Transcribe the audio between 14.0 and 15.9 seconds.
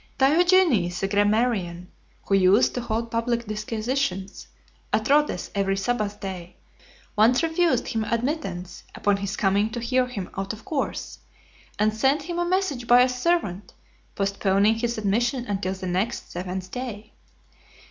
postponing his admission until the